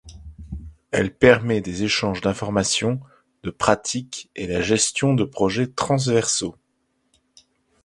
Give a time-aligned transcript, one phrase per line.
[0.89, 2.99] Elle permet des échanges d'informations,
[3.43, 6.55] de pratiques et la gestion de projets transversaux.